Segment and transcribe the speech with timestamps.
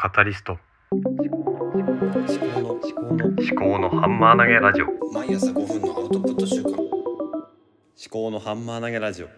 [0.00, 0.60] カタリスト。
[0.92, 4.86] 思考の思考の思考のハンマー投げラジオ。
[5.12, 6.86] 毎朝5分のアウトプット週間思
[8.08, 9.28] 考のハンマー投げラジオ。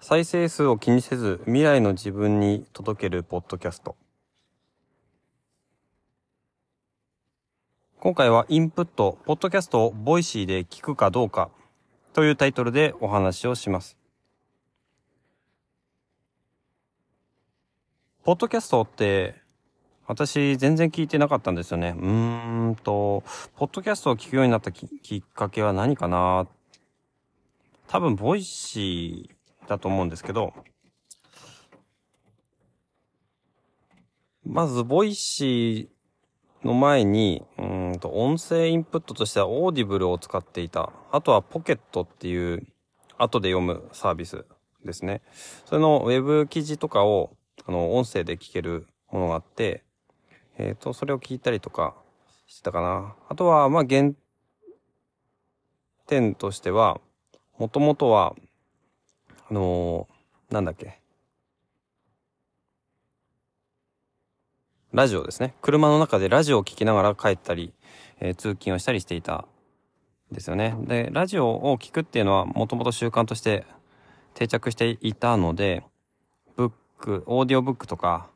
[0.00, 3.96] 再生数を気にせず未来の自分に届けるポッドキャスト。
[8.00, 11.48] 今回はインプットポッドキャストを Voicy で聞くかどうか
[12.12, 14.01] というタイトルでお話をします
[18.24, 19.34] ポッドキャストって
[20.06, 21.96] 私全然聞いてなかったんですよね。
[21.98, 23.24] うーんと、
[23.56, 26.46] ポッドキャストを聞くようになったきっかけは何かな？
[27.88, 30.54] 多分、 Voicyだと思うんですけど、
[34.46, 37.62] まず、 Voicyの前に、う
[37.96, 40.92] んと、音声インプットとしては Audible を使っていた。
[41.10, 42.66] あとはポケットっていう、
[43.18, 44.44] 後で読むサービス
[44.84, 45.22] ですね。
[45.64, 49.84] それのウェブ記事とかを、あの、音声で聞けるものがあって、
[50.58, 51.94] えっ、と、それを聞いたりとか
[52.46, 53.14] してたかな。
[53.28, 54.12] あとは、まあ、原
[56.06, 57.00] 点としては、
[57.58, 58.34] もともとは、
[59.50, 61.00] あのーなんだっけ。
[64.92, 65.54] ラジオですね。
[65.62, 67.72] 車の中でラジオを聞きながら帰ったり、
[68.20, 69.46] えー通勤をしたりしていた
[70.30, 70.74] んですよね。
[70.80, 73.64] で、ラジオを聞くっていうのはもともと習慣として
[74.34, 75.82] 定着していたので、
[77.02, 78.30] ク、オーディオブックとか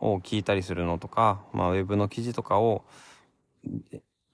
[0.00, 2.84] を聞いたりするのとか、まあ、ウェブの記事とかを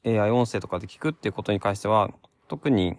[0.04, 2.10] AI 音声とかで聞くっていうことに関しては、
[2.48, 2.96] 特に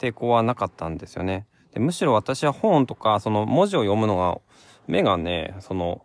[0.00, 1.46] 抵抗はなかったんですよね。
[1.72, 4.40] でむしろ私は本とか、その文字を読むのが、
[4.86, 6.04] 目がね、その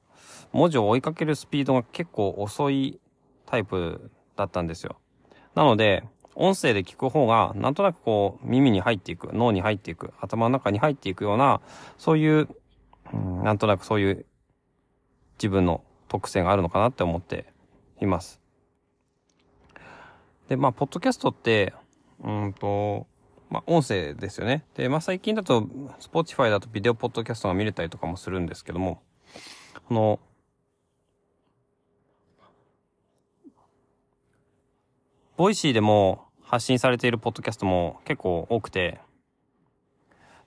[0.52, 3.00] 文字を追いかけるスピードが結構遅い
[3.48, 4.98] タイプだったんですよ。
[5.56, 6.04] なので、
[6.36, 11.62] 音声で聞く方が、なんとなくこう、耳に入っていく、脳に入っていく、頭の中に入っていくような、
[11.98, 12.50] そういう、
[13.44, 14.26] なんとなくそういう
[15.38, 17.46] 自分の特性があるのかなって思って
[18.02, 18.42] います。
[20.48, 21.74] で、まあ、ポッドキャストって、
[22.24, 23.08] うんと、
[23.50, 24.66] まあ、音声ですよね。
[24.76, 25.62] で、まあ、最近だと、
[26.00, 29.02] Spotify だとビデオポッドキャストが見れたりとかもするんですけども、
[29.88, 30.20] この、
[35.36, 39.00] Voicyでも発信されているポッドキャストも結構多くて、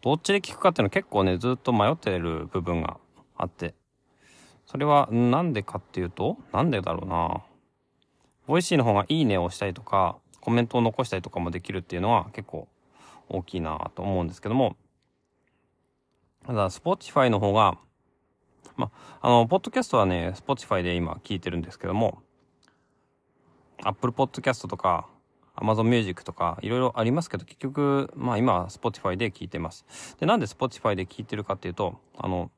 [0.07, 2.99] どっちで聞くかっていうのは結構ね、ずっと迷ってる部分が
[3.37, 3.75] あって、
[4.65, 7.43] それはなんでかっていうと、なんでだろうな。
[8.47, 12.69] Voicyの方がいいねをしたりとか、コメントを残したりとかもできるっていうのは結構
[13.29, 14.77] 大きいなと思うんですけども、
[16.47, 17.77] ただ、Spotify の方が、
[18.77, 22.23] ま、あの、ポッドキャストはね、Spotify で今聞いてるんですけども、
[23.83, 25.09] Apple Podcast とか、
[25.57, 30.17] Amazon Music とか、いろいろありますけど、結局、まあ今は Spotify で聞いてます。
[30.19, 32.51] で、なんで Spotify で聞いてるかっていうと、あの、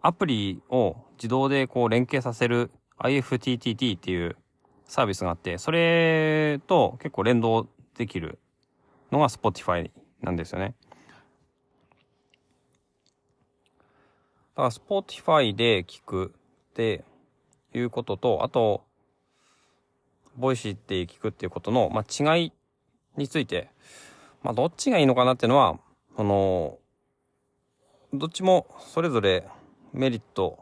[0.00, 4.36] アプリを自動でこう連携させる IFTTT っていう
[4.84, 8.38] サービスがあって、それと結構連動できる
[9.12, 9.90] のが Spotify
[10.22, 10.74] なんですよね。
[14.56, 16.34] だから Spotify で聞く
[16.70, 17.04] って
[17.74, 18.87] いうことと、あと、
[20.38, 22.52] Voicyって聞くっていうことの、まあ、違い
[23.16, 23.70] について、
[24.42, 25.78] まあ、どっちがいいのかなっていうのは、
[26.16, 26.78] あの、
[28.14, 29.44] どっちもそれぞれ
[29.92, 30.58] メリット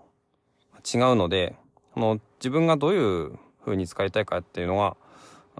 [0.85, 1.57] 違うので、
[1.95, 4.97] この自分がどういう風に使いたいかっていうのが、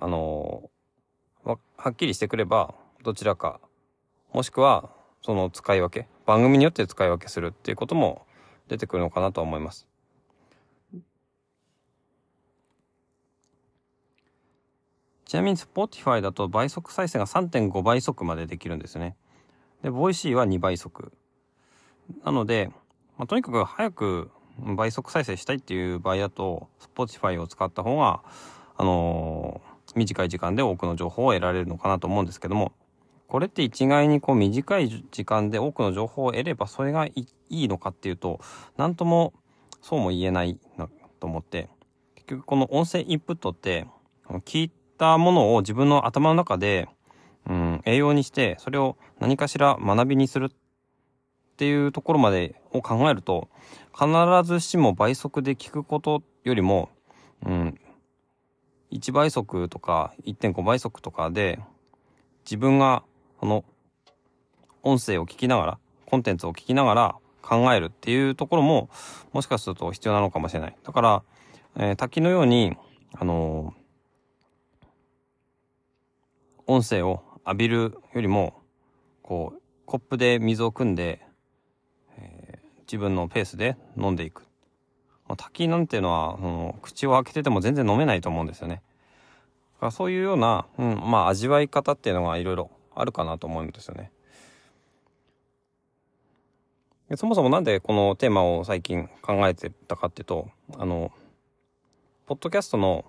[0.01, 0.71] あの、
[1.45, 3.61] はっきりしてくれば、どちらか、
[4.33, 4.91] もしくは、
[5.23, 8.27] その使い分け、番組によって使い分けするっていうことも
[8.69, 9.87] 出てくるのかなと思います。
[15.27, 19.17] ちなみに Spotify だと倍速再生が3.5倍速までできるんですね。
[19.83, 21.13] で、Voicy は2倍速。
[22.25, 22.71] なので、
[23.19, 28.23] まあ、とにかく早く倍速再生したいっていう場合だと、Spotify を使った方が、
[28.79, 32.73] あのー短い時間で多くの情報を得られるのかなと思うんですけども、
[33.29, 37.13] これって一概にこう短い時間で多くの情報を得ればそれがい
[37.49, 38.41] いいのかっていうと、
[38.77, 39.33] なんとも
[39.81, 40.89] そうも言えないな
[41.21, 41.69] と思って、
[42.15, 43.87] 結局この音声インプットって、
[44.45, 46.89] 聞いたものを自分の頭の中で、
[47.49, 53.49] うん、栄養にして、それを何かしら学びにするっていうところまでを考えると、
[53.95, 54.09] 必
[54.45, 56.91] ずしも倍速で聞くことよりも、
[57.45, 57.81] うん、
[58.93, 61.61] 1倍速とか1.5倍速とかで、
[62.45, 63.03] 自分が
[63.39, 63.65] この
[64.83, 68.91] 音声を聞きながら、コンテンツを聞きながら考えるっていうところも、
[69.33, 70.77] もしかすると必要なのかもしれない。
[70.85, 71.23] だから、
[71.77, 72.77] えー滝のように、
[73.15, 73.86] あのー
[76.67, 78.55] 音声を浴びるよりも、
[79.23, 81.21] こう、コップで水を汲んで、
[82.19, 84.43] え自分のペースで飲んでいく。
[85.29, 88.83] まあ、滝なんていうのは、その口を開けてても全然飲めないと思うんですよね。
[89.77, 94.11] だからそういうような、うん、まあ味わい方っていうのがいろいろあるかなと思うんですよね。
[97.15, 101.13] そもそもなんでこのテーマを最近考えてたかっていうと、あの、
[102.27, 103.05] ポッドキャストの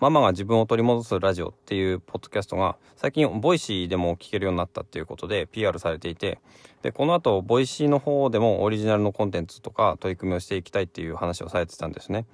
[0.00, 6.38] ママが自分を取り戻すラジオっていうポッドキャストが最近 Voicyでも聞けるようになったっていうことで PR されていて
[6.82, 12.26] でこの後 Voicyの方でもオリジナルのコンテンツとか取り組みをしていきたいっていう話をされてたんですね。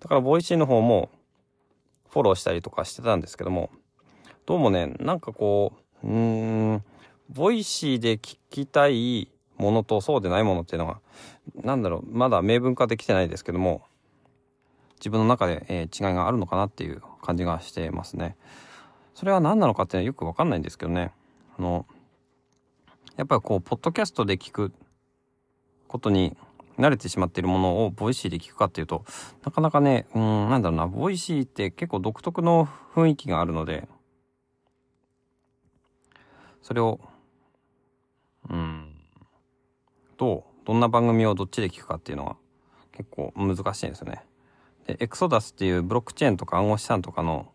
[0.00, 1.10] だから Voicyの方も
[2.08, 3.70] フォローしたりとかしてたんですけども
[4.46, 5.72] どうもねなんかこ
[6.04, 6.84] ううーん
[7.28, 11.00] Voicyで聞きたいものとそうでないものっていうのが
[11.56, 13.82] なんだろうまだ明文化できてないですけども
[14.98, 18.36] 自分の中で、えー、違いがあるのかなっていう感じがしてますね。
[19.14, 21.12] それは何なのかっていうのはよくわかんないんですけどね。
[21.58, 21.86] あの、
[23.16, 24.72] やっぱりこう、ポッドキャストで聞く
[25.88, 26.36] ことに
[26.78, 29.04] 慣れてしまっているものを Voicyで聞くかっていうと、
[29.44, 33.88] なかなかね、うん、なんだろうな、 Voicyって結構独特の雰囲気があるので、
[36.62, 37.00] それを、
[38.48, 38.94] うん、
[40.16, 42.36] どう、どんな番組をどっちで聞くかっていうのは
[42.92, 44.22] 結構難しいんですよね。
[44.88, 47.52] エクソダスっていうブロックチェーンとか暗号資産とかの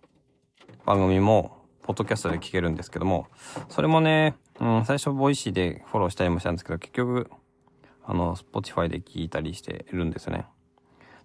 [0.85, 3.27] 番組も、ポッドキャストで聞けるんですけども、
[3.69, 7.30] それもね、うん、最初 Voicyでフォローしたりもしたんですけど、結局、
[8.06, 10.45] あの、 Spotify で聞いたりしてるんですよね。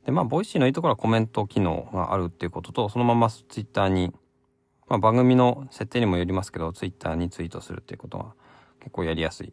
[0.06, 4.12] で、まあ、 Voicyのいいところはコメント機能があるっていうことと、そのままツイッターに、
[4.88, 8.34] まあ、番組の設定にもよりますけど、ツイッターにツイートするっていうことが
[8.80, 9.52] 結構やりやすい。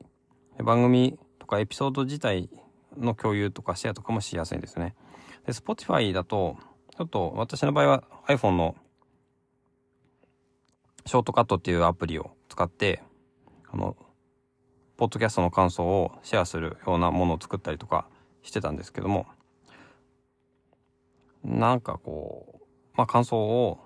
[0.57, 2.49] で番組とかエピソード自体
[2.97, 4.95] の共有とかシェアとかもしやすいんですね。
[5.45, 6.57] で、Spotify だと、
[6.97, 8.75] ちょっと私の場合は iPhone の
[11.05, 13.03] ショートカットっていうアプリを使って、
[13.71, 13.95] あの、
[14.97, 18.07] ポッドキャストの感想をシェアするようなものを作ったりとか
[18.43, 19.27] してたんですけども、
[21.43, 22.65] なんかこう、
[22.95, 23.79] まあ感想を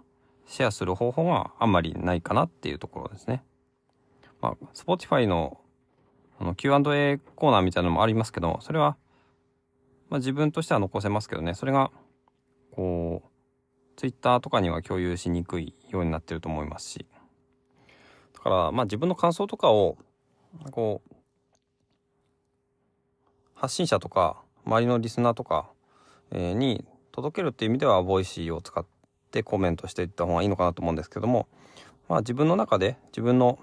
[0.45, 3.43] シェアする方法があんまりないかなっていうところですね。
[4.41, 5.59] まあ、Spotify の
[6.39, 8.95] あの Q&A コーナーみたいなのもありますけど、それは
[10.09, 11.53] まあ、自分としては残せますけどね。
[11.53, 11.91] それが
[12.71, 13.29] こう
[13.95, 17.05] ツイッターとかには共有しにくいようになってると思いますし。
[18.33, 19.97] だからまあ自分の感想とかを
[20.71, 21.15] こう
[23.53, 25.69] 発信者とか周りのリスナーとか、
[26.31, 28.85] えー、に届けるっていう意味では Voicyを使っ
[29.31, 31.47] てコメントしていった方がいいのかなと思うんですけども。
[32.07, 33.59] まあ自分の中で自分の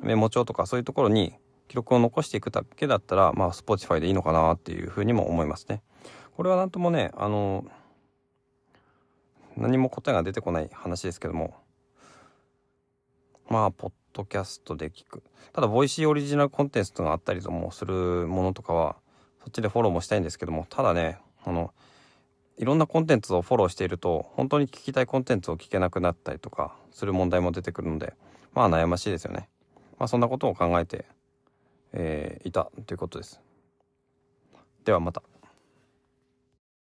[0.00, 1.34] メモ帳とかそういうところに
[1.68, 5.82] 記録を残していくだけだったらまあ Spotify でいいのかなっていうふうにも思いますね。
[6.36, 7.64] これは何ともねあの
[9.56, 11.54] 何も答えが出てこない話ですけども
[13.48, 15.22] まあポッドキャストで聞く
[15.52, 18.96] ただボイシーオリジナルコンテンツがあったりともするものとかは
[19.42, 21.72] そっちでフォローもしたいんですけどもただねあの
[22.56, 28.14] いろんなコンテンツをフォローしていると本当に聞きたいコンテンツを聞けなくなったりとかする問題も出てくるので
[28.54, 29.48] まあ悩ましいですよね
[29.98, 31.06] まあそんなことを考えて、
[31.92, 33.40] えー、いたということです
[34.84, 35.22] ではまた。